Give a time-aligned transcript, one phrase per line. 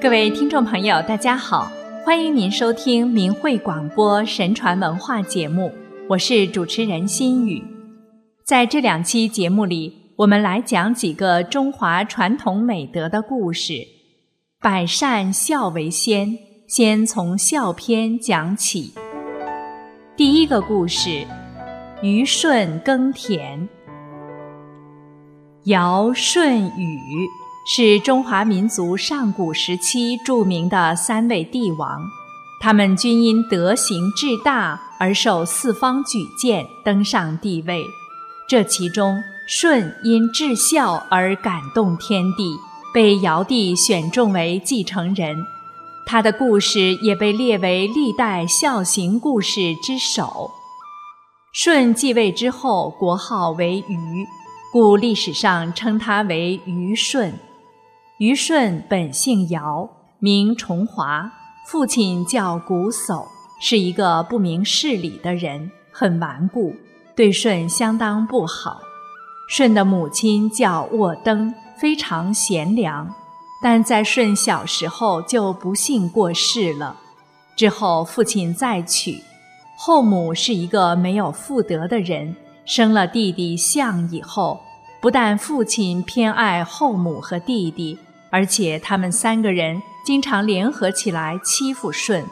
[0.00, 1.70] 各位听众朋友，大家好，
[2.06, 5.70] 欢迎您收听明慧广播神传文化节目，
[6.08, 7.62] 我是主持人心雨。
[8.46, 13.74] 在这两期节目里，我们来讲几个中华传统美德的故事。
[14.58, 18.94] 百善孝为先，先从孝篇讲起。
[20.16, 21.26] 第一个故事：
[22.00, 23.68] 虞舜耕田。
[25.64, 26.98] 尧舜禹
[27.66, 32.02] 是中华民族上古时期著名的三位帝王，
[32.58, 37.84] 他们均因德行至大而受四方举荐，登上帝位。
[38.48, 42.56] 这其中，舜因至孝而感动天地，
[42.92, 45.36] 被尧帝选中为继承人。
[46.06, 50.50] 他的故事也被列为历代孝行故事之首。
[51.52, 54.26] 舜继位之后，国号为禹。
[54.72, 57.38] 故历史上称他为虞舜。
[58.20, 61.32] 虞舜本姓尧，名重华，
[61.66, 63.24] 父亲叫瞽叟，
[63.62, 66.74] 是一个不明事理的人，很顽固，
[67.16, 68.82] 对舜相当不好。
[69.48, 73.10] 舜的母亲叫沃登，非常贤良，
[73.62, 76.94] 但在舜小时候就不幸过世了。
[77.56, 79.18] 之后父亲再娶，
[79.78, 82.36] 后母是一个没有妇德的人。
[82.66, 84.60] 生了弟弟象以后，
[85.00, 87.98] 不但父亲偏爱后母和弟弟，
[88.30, 92.24] 而且他们三个人经常联合起来欺负舜。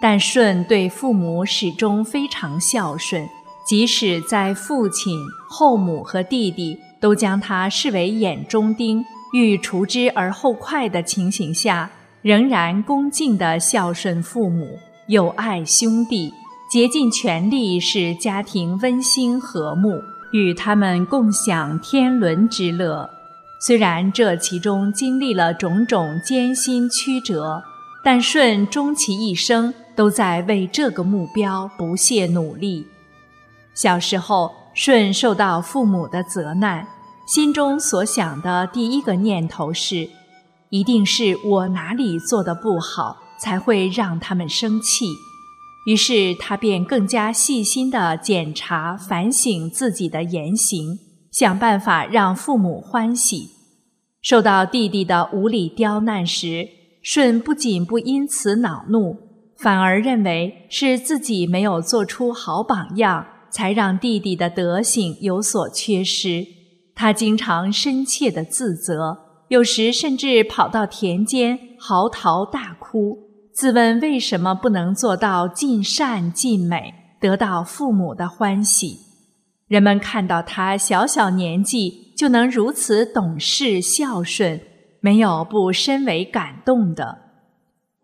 [0.00, 3.28] 但舜对父母始终非常孝顺，
[3.66, 5.18] 即使在父亲、
[5.48, 11.90] 后母和弟弟都将他视为眼中钉，欲除之而后快的情形下，
[12.22, 16.32] 仍然恭敬地孝顺父母，友爱兄弟。
[16.70, 23.08] 竭尽全力使家庭温馨和睦，与他们共享天伦之乐。
[23.60, 27.62] 虽然这其中经历了种种艰辛曲折，
[28.04, 32.86] 但舜终其一生都在为这个目标不懈努力。
[33.74, 36.86] 小时候，舜受到父母的责难，
[37.26, 40.08] 心中所想的第一个念头是：
[40.70, 45.06] 一定是我哪里做的不好，才会让他们生气。
[45.86, 50.98] 于是他便更加细心地检查、反省自己的言行，
[51.32, 53.57] 想办法让父母欢喜。
[54.28, 56.68] 受到弟弟的无理刁难时，
[57.00, 59.16] 舜不仅不因此恼怒，
[59.56, 66.46] 反而认为是自己没有做出好榜样，才让弟弟的德行有所缺失。
[66.94, 69.16] 他经常深切地自责，
[69.48, 73.16] 有时甚至跑到田间嚎啕大哭。
[73.54, 78.98] 自问为什么不能做到尽善尽美，得到父母的欢喜？
[79.68, 84.60] 人们看到他小小年纪就能如此懂事孝顺，
[84.98, 87.16] 没有不深为感动的。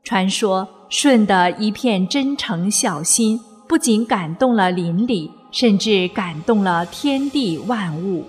[0.04, 8.24] 传说舜的一片真诚孝心，不仅感动了邻里，甚至感动了天地万物。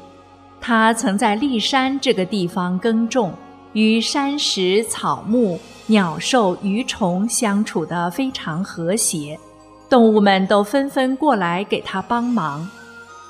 [0.60, 3.32] 他曾在骊山这个地方耕种，
[3.74, 5.60] 与山石草木。
[5.86, 9.40] 鸟兽鱼虫相处得非常和谐，
[9.88, 12.68] 动物们都纷纷过来给他帮忙。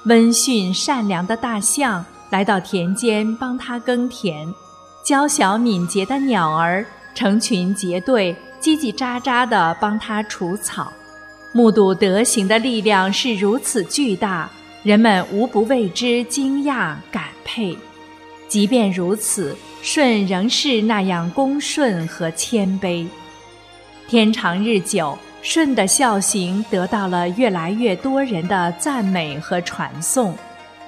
[0.06, 4.54] 温驯善良的大象来到田间帮他耕田，
[5.06, 10.92] 娇小敏捷的鸟儿成群结队、叽叽喳喳地帮他除草。
[11.54, 14.50] 目睹德行的力量是如此巨大，
[14.84, 17.78] 人们无不为之惊讶感佩。
[18.50, 19.56] 即便如此。
[19.82, 23.08] 舜仍是那样恭顺和谦卑，
[24.08, 30.36] 天长日久，舜的孝行得到了越来越多人的赞美和传颂，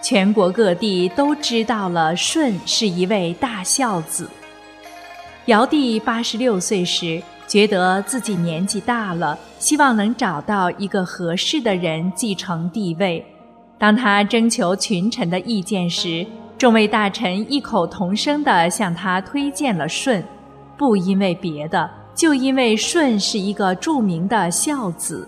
[0.10, 4.30] 全国各地都知道了舜是一位大孝子。
[5.48, 13.22] 尧帝八十六岁时，觉得自己年纪大了，希望能找到一个合适的人继承帝位。
[13.78, 16.26] 当他征求群臣的意见时，
[16.58, 20.24] 众位大臣异口同声地向他推荐了舜，
[20.78, 25.28] 不因为别的，就因为舜是一个著名的孝子。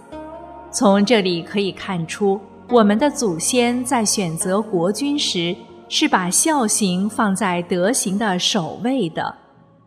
[0.72, 2.40] 从这里可以看出，
[2.72, 5.56] 我们的祖先在选择国君时，
[5.88, 9.36] 是把孝行放在德行的首位的。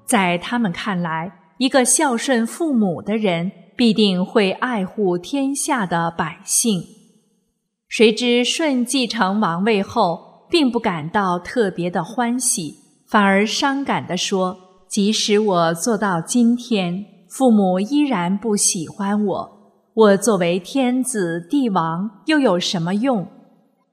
[0.05, 6.83] 在他们看来，一个孝顺父母的人，必定会爱护天下的百姓。
[7.87, 12.75] 谁知舜继承王位后，并不感到特别的欢喜，
[13.07, 14.57] 反而伤感地说
[14.91, 19.62] ：“即使我做到今天，父母依然不喜欢我，
[19.95, 23.27] 我作为天子帝王又有什么用？”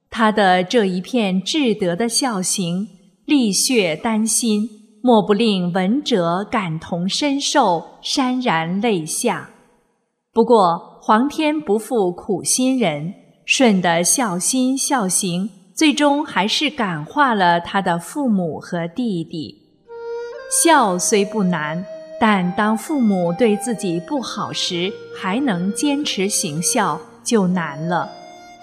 [0.10, 2.88] 他的这一片至德的孝行，
[3.28, 4.68] 沥血丹心，
[5.04, 9.50] 莫不令闻者感同身受，潸然泪下。
[10.34, 13.14] 不过，皇天不负苦心人，
[13.46, 19.56] 舜的孝心孝行，最终还是感化了他的父母和弟弟。
[20.64, 21.86] 孝虽不难，
[22.20, 28.10] 但当父母对自己不好时，还能坚持行孝，就难了。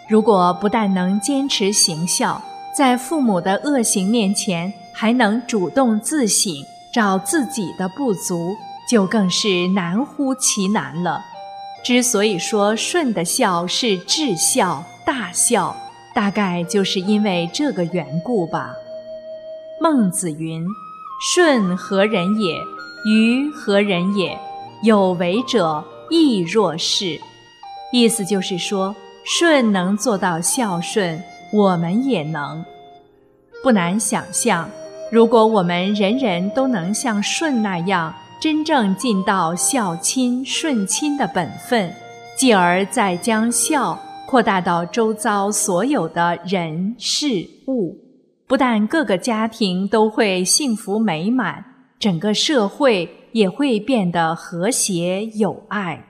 [0.08, 2.40] 如果不但能坚持行孝，
[2.76, 6.52] 在父母的恶行面前还能主动自省，
[6.92, 8.54] 找自己的不足，
[8.90, 11.20] 就更是难乎其难了。
[11.82, 15.74] 之所以说舜的孝是至孝大孝，
[16.14, 18.74] 大概就是因为这个缘故吧。
[19.80, 20.66] 孟子云
[21.34, 22.54] ：“舜何人也？
[23.04, 24.38] 于何人也？
[24.82, 27.18] 有为者亦若是。”
[27.92, 28.94] 意思就是说。
[29.28, 31.20] 舜能做到孝顺，
[31.52, 32.64] 我们也能。
[33.60, 34.70] 不难想象，
[35.10, 41.92] 如果我们人人都能像舜那样，真正尽到孝亲顺亲的本分，
[42.38, 47.26] 继而再将孝扩大到周遭所有的人事
[47.66, 47.98] 物，
[48.46, 51.64] 不但各个家庭都会幸福美满，
[51.98, 56.06] 整个社会也会变得和谐友爱。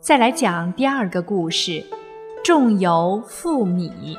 [0.00, 1.84] 再来讲第二个故事：
[2.44, 4.16] 仲由赋米。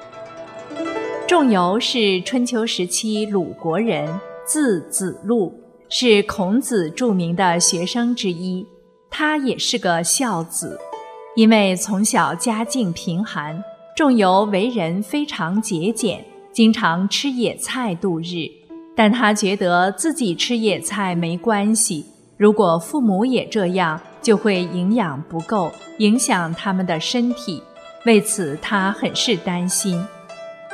[1.26, 8.66] 仲由是春秋时期鲁国人，字子路，是孔子著名的学生之一。
[9.10, 10.78] 他也是个孝子，
[11.38, 13.64] 因为从小家境贫寒，
[13.96, 18.61] 仲由为人非常节俭，经常吃野菜度日。
[18.96, 22.06] 但他觉得自己吃野菜没关系，
[22.38, 24.00] 如果父母也这样。
[24.22, 27.60] 就会营养不够，影响他们的身体。
[28.06, 30.00] 为此，他很是担心。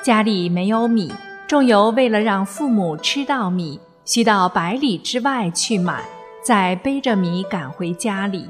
[0.04, 1.10] 家里没有米，
[1.48, 6.04] 仲由为了让父母吃到米，需到百里之外去买，
[6.44, 8.46] 再背着米赶回家里。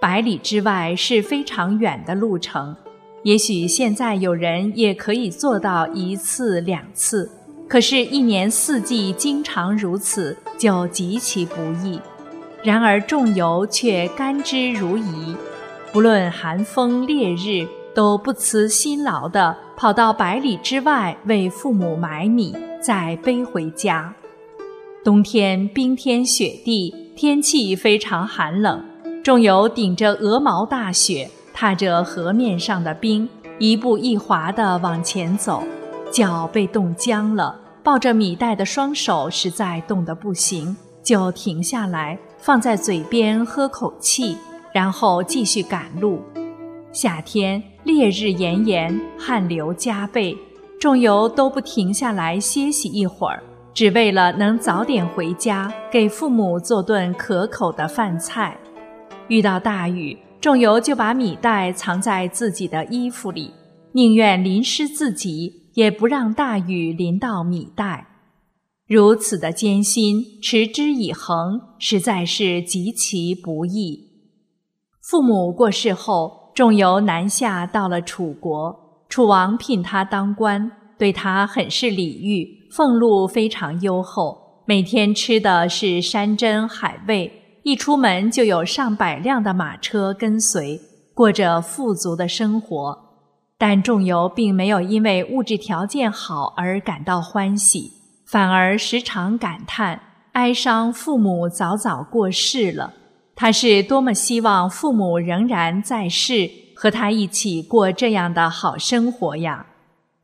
[0.00, 2.76] 百里之外是非常远的路程，
[3.24, 7.28] 也许现在有人也可以做到一次两次，
[7.68, 11.54] 可是，一年四季经常如此，就极其不
[11.84, 12.00] 易。
[12.64, 15.36] 然而仲由却甘之如饴，
[15.92, 24.14] 不论寒风烈日，都不辞辛劳地跑到百里之外为父母买米，再背回家。
[25.04, 28.82] 冬天冰天雪地，天气非常寒冷，
[29.22, 33.28] 仲由顶着鹅毛大雪，踏着河面上的冰，
[33.58, 35.62] 一步一滑地往前走，
[36.10, 42.18] 脚被冻僵了，抱着米袋的双手实在冻得不行，就停下来。
[42.38, 44.36] 放在嘴边喝口气，
[44.72, 46.22] 然后继续赶路。
[46.92, 50.36] 夏天烈日炎炎，汗流浃背，
[50.80, 53.42] 仲由都不停下来歇息一会儿，
[53.74, 58.56] 只为了能早点回家，给父母做顿可口的饭菜。
[59.26, 63.52] 遇到大雨，仲由就把米袋藏在自己的衣服里，
[63.90, 68.08] 宁愿淋湿自己，也不让大雨淋到米袋。
[68.88, 74.08] 如此的艰辛，持之以恒，实在是极其不易。
[75.00, 87.30] 父母过世后，仲由南下到了楚国，楚王聘他当官，对他很是礼遇，俸禄非常优厚，每天吃的是山珍海味，
[87.62, 90.80] 一出门就有上百辆的马车跟随，
[91.14, 93.07] 过着富足的生活。
[93.58, 97.92] 但仲由并没有因为物质条件好而感到欢喜。
[98.24, 100.00] 反而时常感叹
[100.32, 102.92] 哀伤，父母早早过世了。
[103.34, 109.66] 他是多么希望父母仍然在世，和他一起过这样的好生活呀！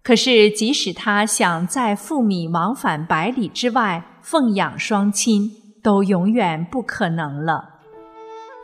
[0.02, 5.50] 可是，即使他想在父米往返百里之外奉养双亲，
[5.82, 7.80] 都永远不可能了。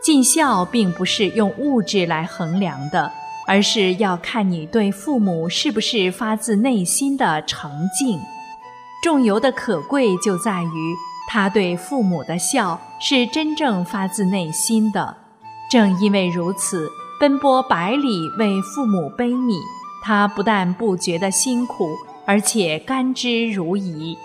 [0.03, 3.11] 尽孝并不是用物质来衡量的，
[3.51, 8.17] 而是要看你对父母是不是发自内心的诚敬。
[9.03, 10.95] 仲由的可贵就在于，
[11.29, 15.17] 他对父母的孝是真正发自内心的。
[15.69, 16.89] 正因为如此，
[17.19, 19.55] 奔波百里为父母背米，
[20.05, 24.17] 他不但不觉得辛苦，而且甘之如饴。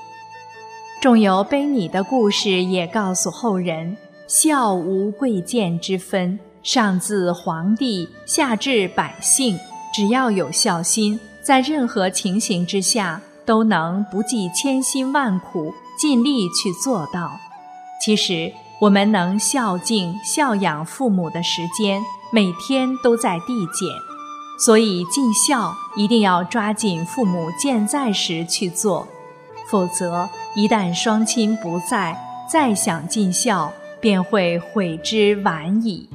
[1.02, 9.58] 仲由背米的故事也告诉后人：孝无贵贱之分，上自皇帝，下至百姓，
[9.94, 13.22] 只要有孝心，在任何情形之下。
[13.46, 17.40] 都能不计千辛万苦，尽力去做到。
[18.02, 23.88] 其实，我们能孝敬、孝养父母的时间，每天都在递减。
[24.60, 29.08] 所以，尽孝一定要抓紧父母健在时去做。
[29.70, 32.20] 否则一旦双亲不在，
[32.52, 36.10] 再想尽孝，便会悔之晚矣。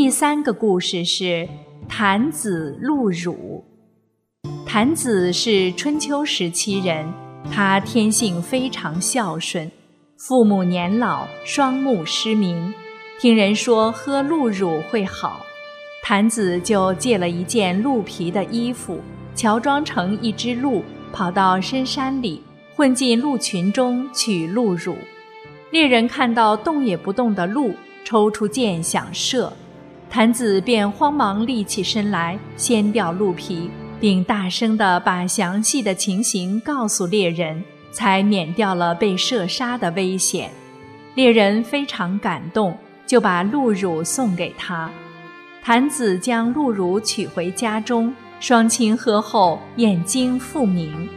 [0.00, 1.48] 第三个故事是
[1.88, 3.64] 谭子露乳。
[4.64, 7.12] 谭子是春秋时期人，
[7.50, 9.68] 他天性非常孝顺，
[10.16, 12.72] 父母年老，双目失明，
[13.18, 15.40] 听人说喝鹿乳会好，
[16.04, 19.00] 谭子就借了一件鹿皮的衣服，
[19.34, 22.40] 乔装成一只鹿，跑到深山里，
[22.76, 24.94] 混进鹿群中取鹿乳。
[25.72, 27.74] 猎人看到动也不动的鹿，
[28.04, 29.52] 抽出箭想射，
[30.10, 33.70] 谭子便慌忙立起身来，掀掉鹿皮。
[34.00, 40.52] 并大声地把详细的情形告诉猎人，才免掉了被射杀的危险。
[41.16, 44.88] 猎人非常感动，就把鹿乳送给他。
[45.64, 51.08] 谭子将鹿乳取回家中，双亲喝后眼睛复明。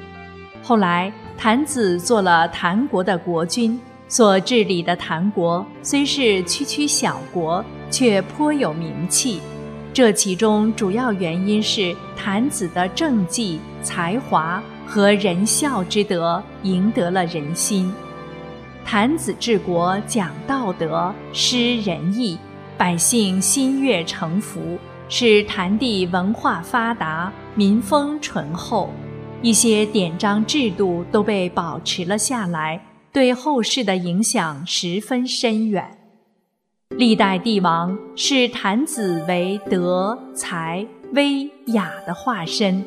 [0.64, 9.40] 后来，谭子做了谭国的国君，所治理的谭国虽是区区小国，却颇有名气。
[9.94, 17.94] 这其中主要原因是谭子的政绩、才华和仁孝之德赢得了人心。
[18.86, 22.38] 谭子治国讲道德、施仁义，
[22.78, 28.90] 百姓心悦诚服，使谭地文化发达，民风淳厚，
[29.42, 32.82] 一些典章制度都被保持了下来，
[33.12, 36.01] 对后世的影响十分深远。
[37.02, 42.86] 历代帝王视谭子为德才威雅的化身。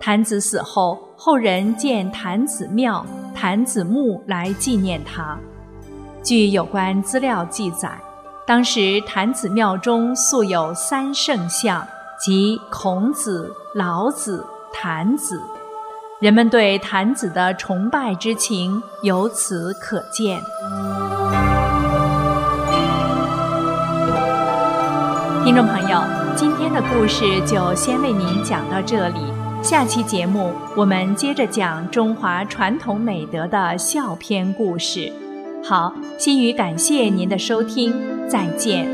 [0.00, 5.38] 谭子死后，后人建谭子庙、谭子墓来纪念他。
[6.22, 7.90] 据有关资料记载，
[8.46, 11.86] 当时谭子庙中素有三圣像，
[12.18, 15.38] 即孔子、老子、谭子，
[16.22, 20.40] 人们对谭子的崇拜之情由此可见。
[25.46, 26.02] 听众朋友，
[26.34, 29.20] 今天的故事就先为您讲到这里。
[29.62, 35.12] 下期节目我们接着讲中华传统美德的孝篇故事。
[35.62, 37.94] 好，心语感谢您的收听，
[38.28, 38.88] 再见。